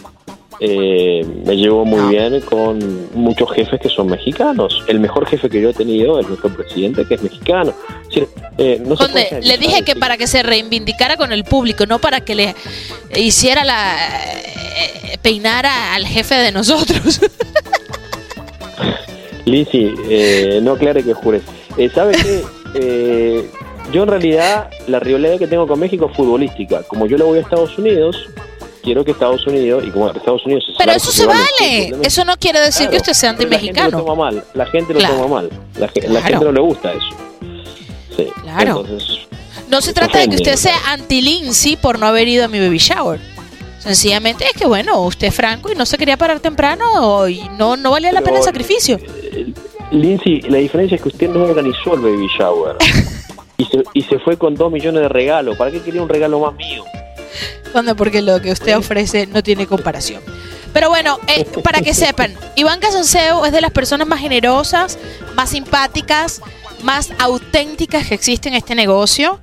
Eh, 0.61 1.25
me 1.47 1.57
llevo 1.57 1.87
muy 1.87 2.15
bien 2.15 2.41
con 2.43 2.79
muchos 3.15 3.51
jefes 3.53 3.81
que 3.81 3.89
son 3.89 4.09
mexicanos. 4.09 4.83
El 4.89 5.01
mejor 5.01 5.27
jefe 5.27 5.49
que 5.49 5.61
yo 5.61 5.71
he 5.71 5.75
tenido 5.75 6.21
es 6.21 6.29
nuestro 6.29 6.55
presidente, 6.55 7.07
que 7.07 7.15
es 7.15 7.23
mexicano. 7.23 7.73
Decir, 8.07 8.29
eh, 8.59 8.83
no 8.85 8.95
Conde, 8.95 9.41
le 9.43 9.57
dije 9.57 9.83
que 9.83 9.97
para 9.97 10.19
que 10.19 10.27
se 10.27 10.43
reivindicara 10.43 11.17
con 11.17 11.33
el 11.33 11.45
público, 11.45 11.87
no 11.87 11.99
para 11.99 12.21
que 12.21 12.35
le 12.35 12.55
hiciera 13.17 13.65
la 13.65 13.97
eh, 14.37 15.19
peinara 15.23 15.95
al 15.95 16.07
jefe 16.07 16.35
de 16.35 16.53
nosotros. 16.53 17.21
Lizzy, 19.45 19.95
eh, 20.09 20.61
no 20.63 20.73
aclare 20.73 21.03
que 21.03 21.15
jures. 21.15 21.43
Eh, 21.77 21.91
¿Sabe 21.93 22.15
qué? 22.15 22.43
Eh, 22.75 23.51
yo 23.93 24.05
en 24.05 24.09
realidad 24.09 24.71
la 24.87 25.01
rivalidad 25.01 25.39
que 25.39 25.47
tengo 25.47 25.67
con 25.67 25.81
México 25.81 26.09
es 26.11 26.17
futbolística. 26.17 26.83
Como 26.85 27.07
yo 27.07 27.17
le 27.17 27.25
voy 27.25 27.39
a 27.39 27.43
Estados 27.43 27.77
Unidos, 27.79 28.29
quiero 28.83 29.05
que 29.05 29.11
Estados 29.13 29.47
Unidos, 29.47 29.85
y 29.87 29.91
como 29.91 30.11
Estados 30.11 30.45
Unidos 30.47 30.65
Pero 30.79 30.93
eso 30.93 31.11
se 31.13 31.27
vale. 31.27 31.95
Eso 32.03 32.25
no 32.25 32.37
quiere 32.37 32.61
decir 32.61 32.83
claro, 32.89 32.91
que 32.93 32.97
usted 32.99 33.13
sea 33.13 33.37
pero 33.37 33.51
La 33.51 33.59
gente 33.59 33.81
lo 33.81 33.87
anti-mexicano. 33.87 34.05
toma 34.05 34.25
mal, 34.31 34.45
la 34.55 34.67
gente 34.67 34.93
lo 34.95 34.99
Claro. 35.01 35.15
toma 35.17 35.29
mal. 35.37 35.51
La, 35.79 35.89
ge- 35.89 36.01
la 36.03 36.09
Claro. 36.09 36.27
gente 36.27 36.45
no 36.47 36.53
le 36.53 36.61
gusta 36.61 36.93
eso. 36.93 37.09
Sí, 38.17 38.27
Claro. 38.43 38.81
entonces, 38.81 39.19
No 39.69 39.81
se 39.81 39.93
trata 39.93 40.19
de 40.19 40.29
que 40.29 40.35
usted 40.37 40.57
sea 40.57 40.75
anti-Lindsay 40.89 41.77
por 41.77 41.99
no 42.01 42.07
haber 42.07 42.27
ido 42.27 42.45
a 42.45 42.49
mi 42.49 42.59
baby 42.59 42.79
shower. 42.79 43.21
Sencillamente 43.79 44.45
es 44.45 44.53
que, 44.53 44.67
bueno, 44.67 45.01
usted 45.03 45.29
es 45.29 45.35
franco 45.35 45.71
y 45.71 45.75
no 45.77 45.87
se 45.87 45.97
quería 45.97 46.17
parar 46.17 46.41
temprano 46.41 47.29
y 47.29 47.41
no, 47.57 47.77
no 47.77 47.91
valía 47.93 48.11
la 48.13 48.21
pena 48.21 48.39
el 48.39 48.43
sacrificio. 48.45 48.99
eh, 49.33 49.53
Lindsay, 49.93 50.41
la 50.43 50.59
diferencia 50.59 50.97
es 50.97 51.03
que 51.03 51.09
usted 51.09 51.29
no 51.31 51.45
organizó 51.45 51.95
el 51.95 52.01
baby 52.01 52.27
shower. 52.39 52.77
Y 53.61 53.65
se, 53.67 53.83
y 53.93 54.03
se 54.05 54.19
fue 54.21 54.39
con 54.39 54.55
dos 54.55 54.73
millones 54.73 55.03
de 55.03 55.09
regalos. 55.11 55.55
¿Para 55.59 55.71
qué 55.71 55.83
quería 55.83 56.01
un 56.03 56.09
regalo 56.09 56.41
más 56.41 56.55
mío? 56.55 56.83
Cuando 57.73 57.97
porque 57.97 58.23
lo 58.23 58.41
que 58.41 58.53
usted 58.53 58.77
ofrece 58.77 59.27
no 59.27 59.43
tiene 59.43 59.67
comparación. 59.67 60.23
Pero 60.73 60.89
bueno, 60.89 61.19
eh, 61.27 61.45
para 61.65 61.81
que 61.81 61.95
sepan, 61.95 62.35
Iván 62.57 62.81
Casanseo 62.81 63.45
es 63.47 63.53
de 63.53 63.61
las 63.61 63.73
personas 63.73 64.07
más 64.07 64.21
generosas, 64.21 64.99
más 65.35 65.51
simpáticas, 65.51 66.41
más 66.83 67.11
auténticas 67.19 68.07
que 68.07 68.15
existen 68.15 68.53
en 68.53 68.59
este 68.59 68.75
negocio 68.75 69.41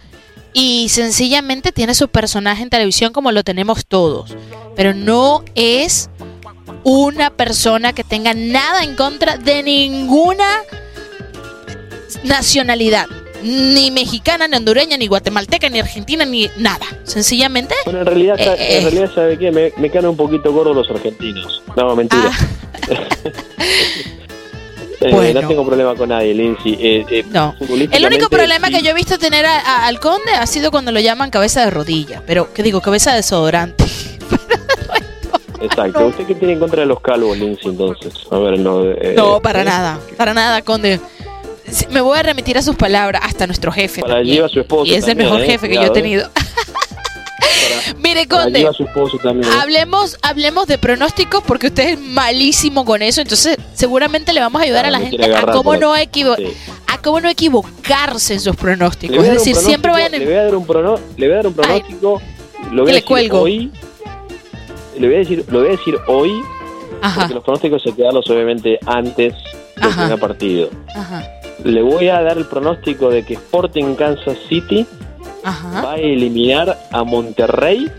y 0.54 0.90
sencillamente 0.90 1.72
tiene 1.72 1.94
su 1.94 2.08
personaje 2.08 2.64
en 2.64 2.70
televisión 2.70 3.14
como 3.14 3.32
lo 3.32 3.44
tenemos 3.44 3.86
todos. 3.86 4.36
Pero 4.76 4.94
no 4.94 5.44
es 5.56 6.10
una 6.84 7.30
persona 7.30 7.94
que 7.94 8.04
tenga 8.04 8.34
nada 8.34 8.84
en 8.84 8.96
contra 8.96 9.38
de 9.38 9.62
ninguna 9.62 10.62
nacionalidad. 12.24 13.08
Ni 13.44 13.92
mexicana, 13.92 14.48
ni 14.48 14.58
hondureña, 14.58 14.98
ni 14.98 15.08
guatemalteca, 15.08 15.70
ni 15.70 15.80
argentina, 15.80 16.26
ni 16.26 16.50
nada. 16.58 16.86
Sencillamente 17.04 17.76
Bueno, 17.86 18.00
en 18.02 18.06
realidad, 18.06 18.36
Eh, 18.40 18.56
eh. 18.58 18.78
en 18.78 18.84
realidad 18.84 19.12
¿sabe 19.14 19.38
qué? 19.38 19.52
Me, 19.52 19.72
me 19.78 19.90
caen 19.90 20.08
un 20.08 20.18
poquito 20.18 20.52
gordos 20.52 20.76
los 20.76 20.90
argentinos. 20.90 21.62
No, 21.76 21.96
mentira. 21.96 22.32
Eh, 25.00 25.12
Bueno. 25.12 25.42
No 25.42 25.48
tengo 25.48 25.64
problema 25.66 25.94
con 25.96 26.10
nadie, 26.10 26.34
Lindsay. 26.34 26.74
Eh, 26.82 27.06
eh, 27.12 27.26
No. 27.30 27.56
El 27.92 28.04
único 28.06 28.30
problema 28.30 28.68
sí. 28.68 28.74
que 28.74 28.82
yo 28.82 28.90
he 28.90 28.94
visto 28.96 29.20
tener 29.20 29.46
a- 29.46 29.60
a- 29.60 29.86
al 29.88 30.00
conde 30.00 30.32
ha 30.32 30.48
sido 30.48 30.72
cuando 30.72 30.92
lo 30.92 31.00
llaman 31.00 31.30
cabeza 31.30 31.64
de 31.64 31.70
rodilla. 31.70 32.24
Pero, 32.26 32.52
¿qué 32.52 32.64
digo? 32.64 32.82
Cabeza 32.82 33.12
de 33.12 33.18
desodorante. 33.18 33.84
Exacto. 35.62 36.08
¿Usted 36.08 36.26
qué 36.26 36.34
tiene 36.34 36.54
en 36.56 36.60
contra 36.60 36.82
de 36.82 36.88
los 36.88 37.00
calvos, 37.00 37.38
Lindsay, 37.38 37.70
entonces? 37.72 38.12
A 38.32 38.40
ver, 38.40 38.58
no... 38.60 38.84
No, 39.16 39.40
para 39.40 39.64
nada. 39.64 40.00
Para 40.18 40.34
nada, 40.34 40.64
conde. 40.64 41.00
Me 41.90 42.02
voy 42.02 42.18
a 42.18 42.24
remitir 42.24 42.58
a 42.58 42.62
sus 42.62 42.76
palabras, 42.76 43.22
hasta 43.26 43.46
nuestro 43.48 43.72
jefe. 43.72 44.02
Para 44.02 44.22
lleva 44.22 44.46
a 44.46 44.50
su 44.50 44.60
esposo 44.60 44.86
Y 44.92 44.96
es 44.96 45.08
el 45.08 45.16
mejor 45.18 45.42
eh, 45.42 45.46
jefe 45.46 45.68
que 45.70 45.76
yo 45.76 45.82
he 45.82 45.88
eh. 45.88 45.90
tenido. 45.92 46.30
Mire, 48.00 48.26
Para 48.28 48.44
conde. 48.44 48.60
lleva 48.60 48.72
a 48.72 48.74
su 48.74 48.84
esposo 48.84 49.18
también. 49.20 49.52
¿eh? 49.52 49.56
Hablemos, 49.62 50.18
hablemos 50.22 50.68
de 50.68 50.78
pronósticos 50.78 51.44
porque 51.44 51.68
usted 51.68 51.90
es 51.90 52.00
malísimo 52.00 52.86
con 52.86 53.02
eso, 53.02 53.22
entonces 53.22 53.58
seguramente 53.74 54.34
le 54.34 54.40
vamos 54.40 54.62
a 54.62 54.66
ayudar 54.66 54.86
a 54.86 54.92
la 54.92 55.00
gente 55.00 55.24
a 55.34 55.46
cómo 55.52 55.76
no 55.78 55.96
equivo- 55.96 56.36
Sí. 56.36 56.48
a 56.88 57.02
cómo 57.02 57.20
no 57.22 57.30
equivocarse 57.30 58.34
en 58.36 58.40
sus 58.40 58.56
pronósticos. 58.56 59.18
Es 59.26 59.32
decir, 59.34 59.56
siempre 59.56 59.92
vayan 59.92 60.14
en- 60.14 60.20
Le 60.22 60.26
voy 60.26 60.36
a 60.36 60.44
dar 60.44 60.56
un, 60.56 60.66
prono- 60.66 61.00
le 61.18 61.28
voy 61.28 61.34
a 61.34 61.38
dar 61.38 61.48
un 61.48 61.54
Ay. 61.58 61.82
pronóstico. 61.82 62.22
lo 62.72 62.82
voy 62.84 62.92
a 62.92 62.94
le 62.94 62.94
decir 62.94 63.06
cuelgo. 63.08 63.42
hoy. 63.42 63.72
Le 65.00 65.08
voy 65.08 65.16
a 65.16 65.20
decir, 65.20 65.46
lo 65.50 65.60
voy 65.60 65.68
a 65.68 65.72
decir 65.72 65.96
hoy, 66.08 66.42
Ajá, 67.02 67.20
porque 67.22 67.34
los 67.36 67.44
pronósticos 67.44 67.84
hay 67.86 67.92
que 67.94 68.04
darlos 68.04 68.28
obviamente 68.30 68.80
antes 68.86 69.34
del 69.76 69.90
primer 69.94 70.20
partido. 70.20 70.70
ajá, 70.96 71.24
Le 71.64 71.82
voy 71.82 72.08
a 72.10 72.22
dar 72.22 72.38
el 72.38 72.46
pronóstico 72.46 73.10
de 73.10 73.26
que 73.26 73.34
Sporting 73.34 73.96
Kansas 73.96 74.38
City 74.48 74.86
ajá. 75.44 75.82
va 75.82 75.94
a 75.94 75.98
eliminar 75.98 76.78
a 76.92 77.04
Monterrey 77.04 77.92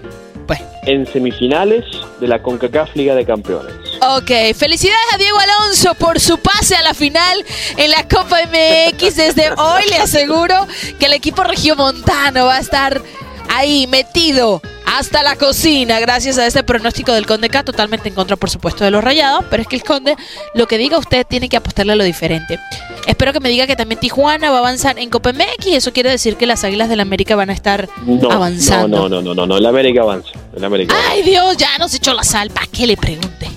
Pues. 0.46 0.60
en 0.86 1.06
semifinales 1.06 1.84
de 2.20 2.28
la 2.28 2.40
CONCACAF 2.42 2.94
Liga 2.96 3.14
de 3.14 3.26
Campeones. 3.26 3.74
Ok, 4.16 4.30
felicidades 4.56 5.04
a 5.12 5.18
Diego 5.18 5.36
Alonso 5.38 5.94
por 5.96 6.20
su 6.20 6.38
pase 6.38 6.76
a 6.76 6.82
la 6.82 6.94
final 6.94 7.44
en 7.76 7.90
la 7.90 8.06
Copa 8.08 8.38
MX. 8.46 9.16
Desde 9.16 9.50
hoy 9.58 9.82
le 9.90 9.96
aseguro 9.98 10.66
que 10.98 11.06
el 11.06 11.12
equipo 11.12 11.42
regiomontano 11.44 12.46
va 12.46 12.56
a 12.56 12.60
estar 12.60 13.02
ahí 13.48 13.86
metido 13.86 14.60
hasta 14.86 15.22
la 15.22 15.36
cocina 15.36 16.00
gracias 16.00 16.38
a 16.38 16.46
este 16.46 16.62
pronóstico 16.62 17.12
del 17.12 17.26
Conde 17.26 17.48
K, 17.50 17.62
totalmente 17.62 18.08
en 18.08 18.14
contra 18.14 18.36
por 18.36 18.48
supuesto 18.50 18.84
de 18.84 18.90
los 18.90 19.04
rayados, 19.04 19.44
pero 19.50 19.62
es 19.62 19.68
que 19.68 19.76
el 19.76 19.82
Conde 19.84 20.16
lo 20.54 20.66
que 20.66 20.78
diga 20.78 20.98
usted 20.98 21.26
tiene 21.26 21.48
que 21.48 21.56
apostarle 21.58 21.92
a 21.92 21.96
lo 21.96 22.04
diferente. 22.04 22.58
Espero 23.06 23.32
que 23.32 23.40
me 23.40 23.48
diga 23.48 23.66
que 23.66 23.76
también 23.76 24.00
Tijuana 24.00 24.50
va 24.50 24.56
a 24.56 24.60
avanzar 24.60 24.98
en 24.98 25.08
Copa 25.10 25.32
MX 25.32 25.66
eso 25.68 25.92
quiere 25.92 26.10
decir 26.10 26.36
que 26.36 26.46
las 26.46 26.64
Águilas 26.64 26.88
del 26.88 27.00
América 27.00 27.36
van 27.36 27.50
a 27.50 27.52
estar 27.52 27.88
No, 28.06 28.30
avanzando. 28.30 28.96
no, 28.96 29.08
no, 29.08 29.22
no, 29.22 29.34
no, 29.34 29.46
no, 29.46 29.56
el 29.56 29.66
América 29.66 30.02
avanza. 30.02 30.30
El 30.56 30.64
América 30.64 30.94
avanza. 30.94 31.12
Ay 31.12 31.22
Dios, 31.22 31.56
ya 31.56 31.76
nos 31.78 31.94
echó 31.94 32.12
la 32.14 32.22
sal, 32.24 32.50
¿para 32.50 32.66
qué 32.66 32.86
le 32.86 32.96
pregunte? 32.96 33.48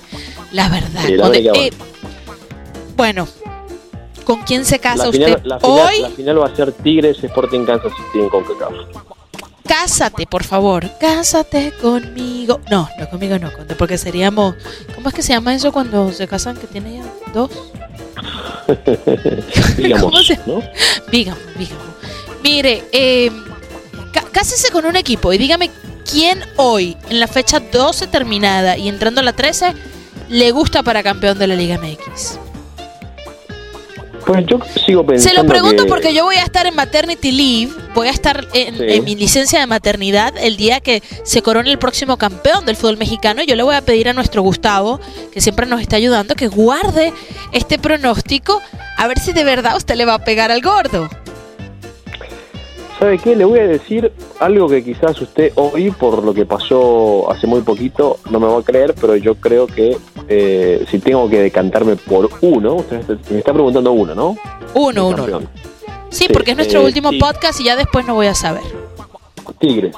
La 0.52 0.68
verdad. 0.68 1.02
Sí, 1.06 1.16
la 1.16 1.24
Conde. 1.24 1.38
América 1.48 1.52
Eh, 1.60 1.70
bueno, 2.96 3.26
¿con 4.24 4.42
quién 4.42 4.64
se 4.64 4.78
casa 4.78 5.04
La 5.04 5.08
usted 5.10 5.24
final, 5.24 5.42
la, 5.44 5.58
final, 5.60 5.86
hoy? 5.86 6.00
la 6.02 6.10
final 6.10 6.42
va 6.42 6.46
a 6.46 6.56
ser 6.56 6.72
Tigres 6.72 7.22
Sporting 7.24 7.64
Kansas 7.64 7.92
City 7.96 8.22
en 8.22 8.28
CONCACAF. 8.28 8.72
Cásate, 9.66 10.26
por 10.26 10.44
favor. 10.44 10.90
Cásate 10.98 11.72
conmigo. 11.80 12.60
No, 12.70 12.88
no 12.98 13.08
conmigo 13.08 13.38
no, 13.38 13.50
porque 13.78 13.98
seríamos... 13.98 14.54
¿Cómo 14.94 15.08
es 15.08 15.14
que 15.14 15.22
se 15.22 15.32
llama 15.32 15.54
eso 15.54 15.72
cuando 15.72 16.12
se 16.12 16.26
casan 16.26 16.56
que 16.56 16.66
tiene 16.66 16.96
ya 16.96 17.04
dos? 17.32 17.50
digamos, 19.76 20.12
¿no? 20.46 20.62
Digamos, 21.10 21.42
digamos. 21.56 21.86
Mire, 22.42 22.84
eh, 22.92 23.30
cásese 24.32 24.70
con 24.70 24.84
un 24.86 24.96
equipo 24.96 25.32
y 25.32 25.38
dígame 25.38 25.70
quién 26.10 26.40
hoy, 26.56 26.96
en 27.08 27.20
la 27.20 27.28
fecha 27.28 27.60
12 27.60 28.08
terminada 28.08 28.76
y 28.76 28.88
entrando 28.88 29.20
a 29.20 29.24
la 29.24 29.32
13, 29.32 29.74
le 30.28 30.50
gusta 30.50 30.82
para 30.82 31.02
campeón 31.02 31.38
de 31.38 31.46
la 31.46 31.54
Liga 31.54 31.78
MX. 31.78 32.38
Pues 34.26 34.46
yo 34.46 34.58
sigo 34.86 35.04
pensando. 35.04 35.40
Se 35.40 35.42
lo 35.42 35.48
pregunto 35.48 35.86
porque 35.86 36.14
yo 36.14 36.24
voy 36.24 36.36
a 36.36 36.44
estar 36.44 36.66
en 36.66 36.74
maternity 36.74 37.32
leave, 37.32 37.72
voy 37.94 38.08
a 38.08 38.10
estar 38.10 38.46
en, 38.54 39.04
mi 39.04 39.14
licencia 39.16 39.60
de 39.60 39.66
maternidad 39.66 40.34
el 40.38 40.56
día 40.56 40.80
que 40.80 41.02
se 41.24 41.42
corone 41.42 41.70
el 41.70 41.78
próximo 41.78 42.16
campeón 42.16 42.64
del 42.64 42.76
fútbol 42.76 42.98
mexicano. 42.98 43.42
Y 43.42 43.46
yo 43.46 43.56
le 43.56 43.62
voy 43.62 43.74
a 43.74 43.82
pedir 43.82 44.08
a 44.08 44.12
nuestro 44.12 44.42
Gustavo, 44.42 45.00
que 45.32 45.40
siempre 45.40 45.66
nos 45.66 45.80
está 45.80 45.96
ayudando, 45.96 46.34
que 46.34 46.48
guarde 46.48 47.12
este 47.52 47.78
pronóstico 47.78 48.60
a 48.96 49.06
ver 49.08 49.18
si 49.18 49.32
de 49.32 49.44
verdad 49.44 49.76
usted 49.76 49.96
le 49.96 50.04
va 50.04 50.14
a 50.14 50.24
pegar 50.24 50.52
al 50.52 50.62
gordo. 50.62 51.08
¿Sabe 52.98 53.18
qué? 53.18 53.34
Le 53.34 53.44
voy 53.44 53.58
a 53.58 53.66
decir 53.66 54.12
algo 54.38 54.68
que 54.68 54.84
quizás 54.84 55.20
usted 55.20 55.50
hoy, 55.56 55.90
por 55.90 56.22
lo 56.22 56.32
que 56.32 56.46
pasó 56.46 57.28
hace 57.32 57.48
muy 57.48 57.62
poquito, 57.62 58.20
no 58.30 58.38
me 58.38 58.46
va 58.46 58.60
a 58.60 58.62
creer, 58.62 58.94
pero 59.00 59.16
yo 59.16 59.34
creo 59.34 59.66
que 59.66 59.96
eh, 60.34 60.86
si 60.90 60.98
tengo 60.98 61.28
que 61.28 61.40
decantarme 61.40 61.96
por 61.96 62.30
uno, 62.40 62.76
usted 62.76 63.02
me 63.30 63.38
está 63.38 63.52
preguntando 63.52 63.92
uno, 63.92 64.14
¿no? 64.14 64.36
Uno, 64.74 65.08
uno. 65.08 65.42
Sí, 66.08 66.28
porque 66.32 66.52
es 66.52 66.56
nuestro 66.56 66.80
eh, 66.80 66.84
último 66.86 67.10
podcast 67.18 67.60
y 67.60 67.64
ya 67.64 67.76
después 67.76 68.06
no 68.06 68.14
voy 68.14 68.28
a 68.28 68.34
saber. 68.34 68.62
Tigres. 69.58 69.94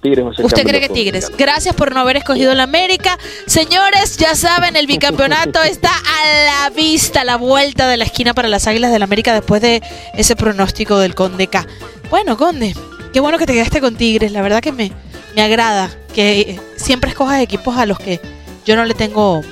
Tigres 0.00 0.24
¿Usted 0.38 0.64
cree 0.64 0.80
que 0.80 0.88
Tigres? 0.88 1.30
Gracias 1.36 1.74
por 1.74 1.94
no 1.94 2.00
haber 2.00 2.16
escogido 2.16 2.54
la 2.54 2.64
América. 2.64 3.18
Señores, 3.46 4.16
ya 4.16 4.34
saben, 4.34 4.76
el 4.76 4.86
bicampeonato 4.86 5.62
está 5.64 5.90
a 5.90 6.44
la 6.44 6.70
vista, 6.70 7.22
a 7.22 7.24
la 7.24 7.36
vuelta 7.36 7.88
de 7.88 7.96
la 7.96 8.04
esquina 8.04 8.34
para 8.34 8.48
las 8.48 8.66
Águilas 8.66 8.90
del 8.90 9.00
la 9.00 9.04
América 9.04 9.32
después 9.32 9.62
de 9.62 9.82
ese 10.14 10.36
pronóstico 10.36 10.98
del 10.98 11.14
Conde 11.14 11.46
K. 11.46 11.66
Bueno, 12.10 12.36
Conde, 12.36 12.74
qué 13.12 13.20
bueno 13.20 13.38
que 13.38 13.46
te 13.46 13.52
quedaste 13.52 13.80
con 13.80 13.96
Tigres. 13.96 14.32
La 14.32 14.42
verdad 14.42 14.60
que 14.60 14.72
me, 14.72 14.92
me 15.34 15.42
agrada 15.42 15.90
que 16.14 16.60
siempre 16.76 17.10
escojas 17.10 17.40
equipos 17.40 17.76
a 17.76 17.86
los 17.86 17.98
que 17.98 18.20
yo 18.64 18.76
no 18.76 18.84
le 18.84 18.94
tengo 18.94 19.42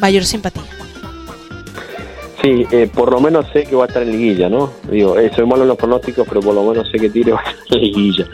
mayor 0.00 0.24
simpatía. 0.24 0.62
Sí, 2.42 2.64
eh, 2.70 2.88
por 2.92 3.10
lo 3.10 3.20
menos 3.20 3.46
sé 3.52 3.64
que 3.64 3.74
va 3.74 3.84
a 3.84 3.86
estar 3.88 4.02
en 4.02 4.12
liguilla, 4.12 4.48
¿no? 4.48 4.72
Digo, 4.88 5.18
eh, 5.18 5.32
soy 5.34 5.46
malo 5.46 5.62
en 5.62 5.68
los 5.68 5.76
pronósticos, 5.76 6.26
pero 6.28 6.40
por 6.40 6.54
lo 6.54 6.62
menos 6.64 6.88
sé 6.90 6.98
que 6.98 7.10
Tigres 7.10 7.34
va 7.36 7.40
a 7.40 7.50
estar 7.50 7.78
en 7.78 7.82
liguilla. 7.82 8.26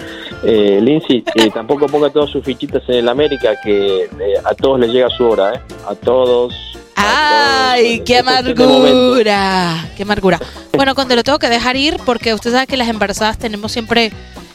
Eh, 0.44 0.80
Lindsay, 0.82 1.24
eh, 1.36 1.50
tampoco 1.54 1.86
ponga 1.86 2.10
todas 2.10 2.30
sus 2.30 2.44
fichitas 2.44 2.82
en 2.88 2.96
el 2.96 3.08
América, 3.08 3.54
que 3.62 4.08
a 4.44 4.54
todos 4.54 4.80
les 4.80 4.90
llega 4.90 5.08
su 5.16 5.24
hora, 5.24 5.54
¿eh? 5.54 5.60
A 5.88 5.94
todos. 5.94 6.52
¡Ay, 6.96 8.00
qué 8.04 8.18
amargura! 8.18 9.88
¡Qué 9.96 10.02
amargura! 10.02 10.40
Bueno, 10.74 10.94
cuando 10.94 11.16
lo 11.16 11.22
tengo 11.22 11.38
que 11.38 11.48
dejar 11.48 11.76
ir, 11.76 11.96
porque 12.04 12.34
usted 12.34 12.52
sabe 12.52 12.66
que 12.66 12.76
las 12.76 12.88
embarazadas 12.88 13.38
tenemos 13.38 13.72
siempre 13.72 14.12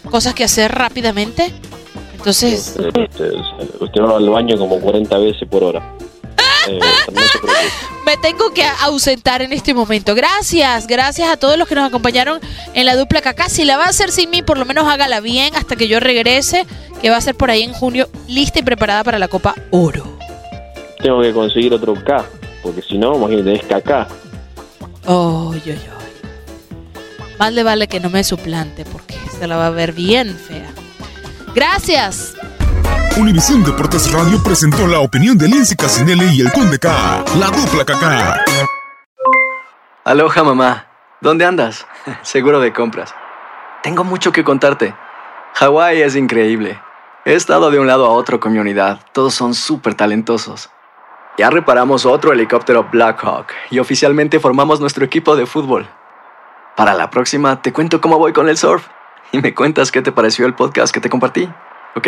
cosas 0.09 0.33
que 0.33 0.43
hacer 0.43 0.71
rápidamente. 0.71 1.51
Entonces. 2.15 2.75
Usted, 2.77 4.01
va 4.01 4.17
al 4.17 4.29
baño 4.29 4.57
como 4.57 4.79
40 4.79 5.17
veces 5.19 5.47
por 5.49 5.63
hora. 5.63 5.81
Eh, 6.67 6.79
Me 8.05 8.17
tengo 8.17 8.51
que 8.53 8.63
ausentar 8.81 9.41
en 9.41 9.51
este 9.51 9.73
momento. 9.73 10.15
Gracias, 10.15 10.87
gracias 10.87 11.29
a 11.29 11.37
todos 11.37 11.57
los 11.57 11.67
que 11.67 11.75
nos 11.75 11.87
acompañaron 11.87 12.39
en 12.73 12.85
la 12.85 12.95
dupla 12.95 13.21
Cacá. 13.21 13.49
Si 13.49 13.65
la 13.65 13.77
va 13.77 13.85
a 13.85 13.89
hacer 13.89 14.11
sin 14.11 14.29
mí, 14.29 14.41
por 14.41 14.57
lo 14.57 14.65
menos 14.65 14.87
hágala 14.87 15.19
bien 15.19 15.55
hasta 15.55 15.75
que 15.75 15.87
yo 15.87 15.99
regrese, 15.99 16.65
que 17.01 17.09
va 17.09 17.17
a 17.17 17.21
ser 17.21 17.35
por 17.35 17.51
ahí 17.51 17.63
en 17.63 17.73
junio, 17.73 18.09
lista 18.27 18.59
y 18.59 18.63
preparada 18.63 19.03
para 19.03 19.19
la 19.19 19.27
Copa 19.27 19.55
Oro. 19.71 20.17
Tengo 21.01 21.21
que 21.21 21.33
conseguir 21.33 21.73
otro 21.73 21.93
K, 22.01 22.25
porque 22.63 22.81
si 22.81 22.97
no, 22.97 23.15
imagínate, 23.15 23.53
es 23.55 23.63
KK. 23.63 24.07
Oh, 25.05 25.53
yo, 25.65 25.73
yo. 25.73 25.97
Más 27.39 27.53
le 27.53 27.63
vale 27.63 27.87
que 27.87 27.99
no 27.99 28.09
me 28.09 28.23
suplante 28.23 28.83
porque 28.85 29.15
se 29.37 29.47
la 29.47 29.57
va 29.57 29.67
a 29.67 29.71
ver 29.71 29.91
bien 29.91 30.35
fea. 30.35 30.69
Gracias. 31.53 32.36
Univisión 33.19 33.63
Deportes 33.63 34.11
Radio 34.11 34.37
presentó 34.43 34.85
la 34.85 34.99
opinión 34.99 35.35
de 35.39 35.47
Lindsay 35.47 35.75
Casinelli 35.75 36.37
y 36.37 36.41
el 36.41 36.51
Conde 36.51 36.77
K, 36.77 37.23
la 37.39 37.47
dupla 37.47 37.83
KK. 37.83 38.67
Aloha 40.03 40.43
mamá, 40.43 40.85
¿dónde 41.19 41.43
andas? 41.43 41.87
Seguro 42.21 42.59
de 42.59 42.71
compras. 42.73 43.15
Tengo 43.81 44.03
mucho 44.03 44.31
que 44.31 44.43
contarte. 44.43 44.93
Hawái 45.55 46.03
es 46.03 46.15
increíble. 46.15 46.79
He 47.25 47.33
estado 47.33 47.71
de 47.71 47.79
un 47.79 47.87
lado 47.87 48.05
a 48.05 48.09
otro 48.09 48.39
con 48.39 48.53
mi 48.53 48.59
unidad. 48.59 48.99
Todos 49.13 49.33
son 49.33 49.55
súper 49.55 49.95
talentosos. 49.95 50.69
Ya 51.39 51.49
reparamos 51.49 52.05
otro 52.05 52.33
helicóptero 52.33 52.87
Blackhawk 52.91 53.47
y 53.71 53.79
oficialmente 53.79 54.39
formamos 54.39 54.79
nuestro 54.79 55.03
equipo 55.03 55.35
de 55.35 55.47
fútbol. 55.47 55.87
Para 56.75 56.93
la 56.93 57.09
próxima 57.09 57.63
te 57.63 57.73
cuento 57.73 57.99
cómo 57.99 58.19
voy 58.19 58.31
con 58.31 58.47
el 58.47 58.57
surf 58.57 58.85
y 59.31 59.41
me 59.41 59.55
cuentas 59.55 59.91
qué 59.91 60.03
te 60.03 60.11
pareció 60.11 60.45
el 60.45 60.53
podcast 60.53 60.93
que 60.93 61.01
te 61.01 61.09
compartí, 61.09 61.49
¿ok? 61.95 62.07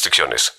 restricciones. 0.01 0.53